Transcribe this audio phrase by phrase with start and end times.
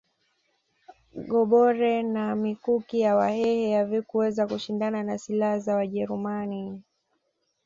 [1.31, 6.81] Gobore na mikuki ya wahehe havikuweza kushindana na silaha za wajerumani